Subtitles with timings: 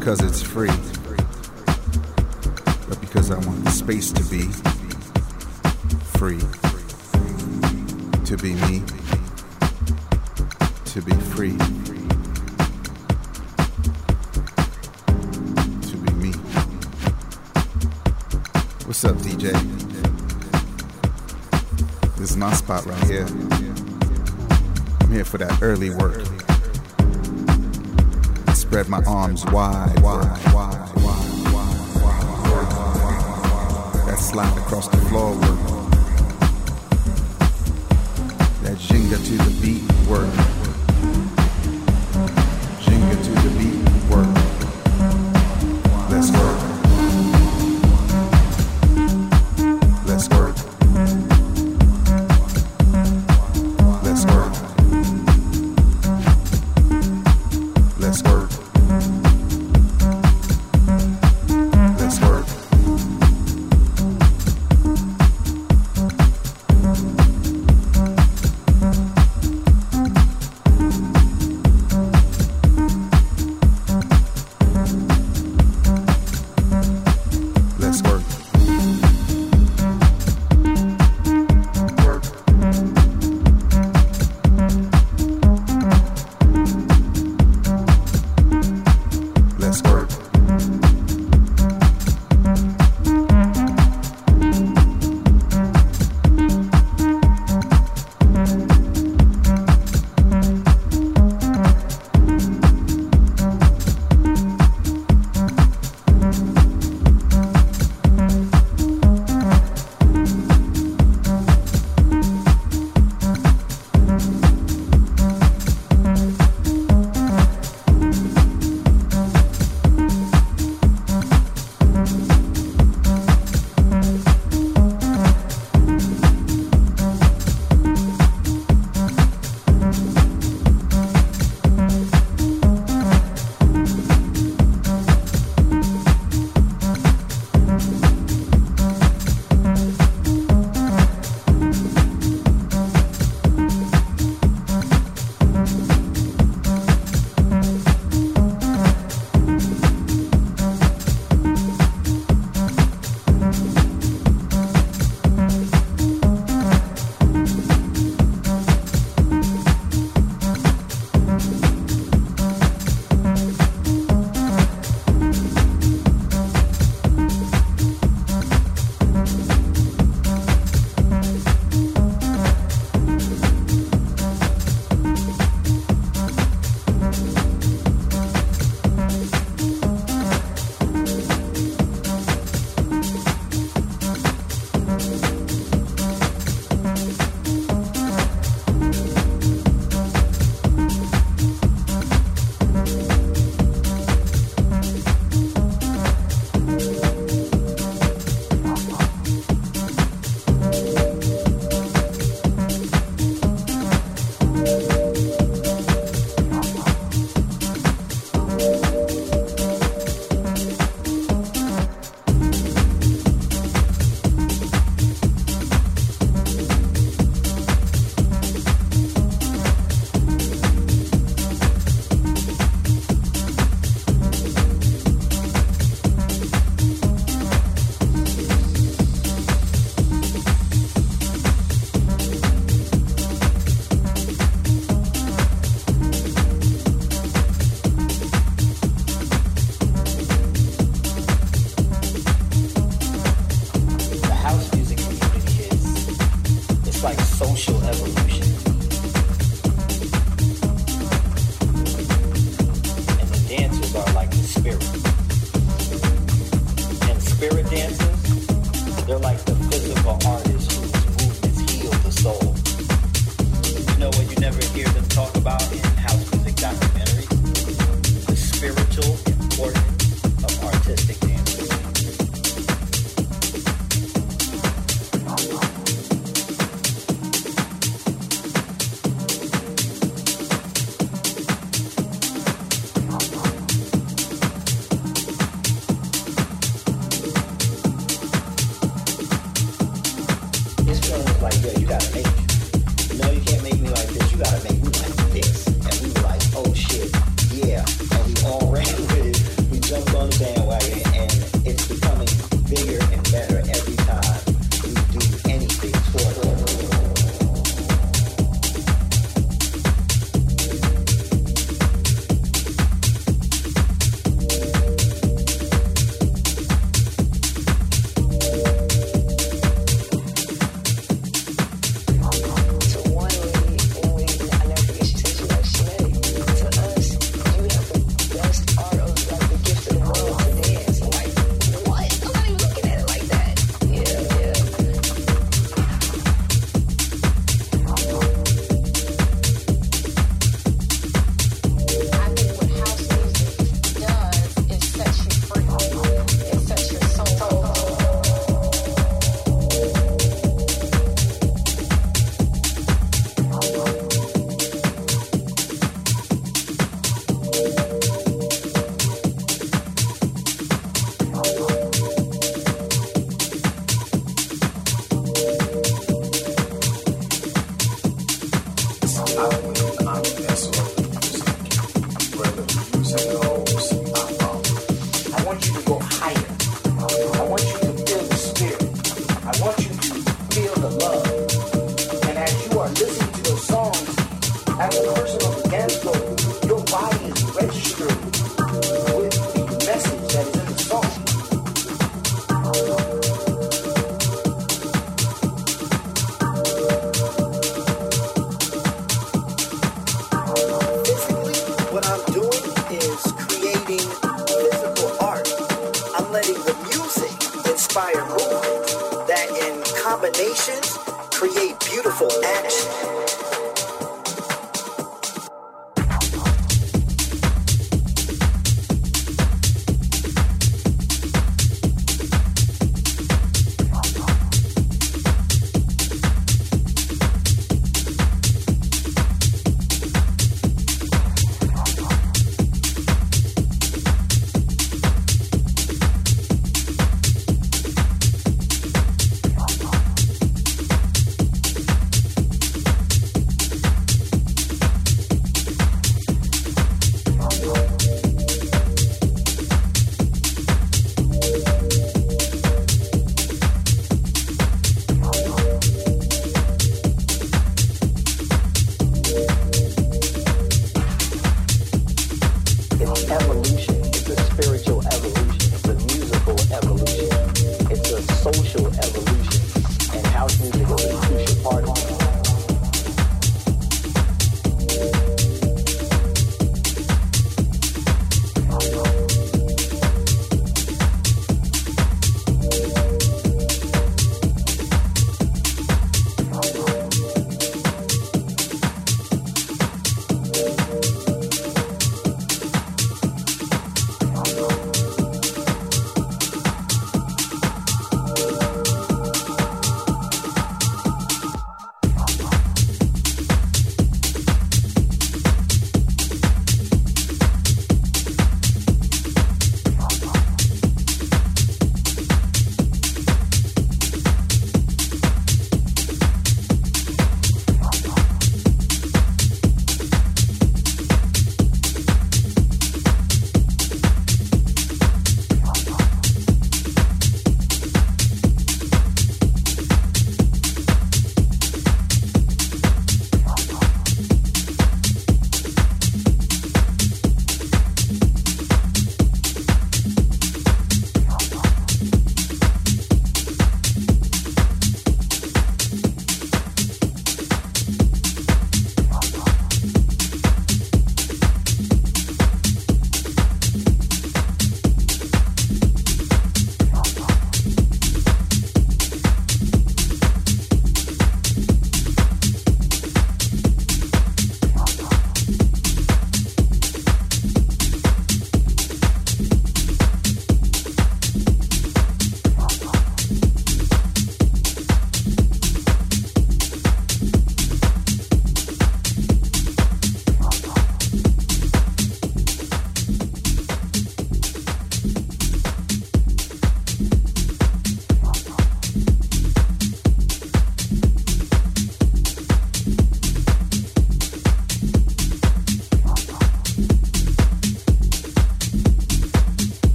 [0.00, 0.70] because it's free,
[2.88, 4.44] but because I want the space to be
[6.16, 6.40] free.
[8.24, 8.82] To be me.
[10.86, 11.58] To be free.
[15.90, 16.32] To be me.
[18.86, 19.52] What's up, DJ?
[22.16, 23.26] This is my spot right here.
[25.02, 26.39] I'm here for that early work.
[28.70, 29.96] Spread my arms wide.
[34.06, 35.58] That slide across the floor work.
[38.62, 40.49] That jinga to the beat work.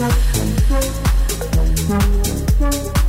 [0.00, 0.14] Thank
[2.96, 2.99] you.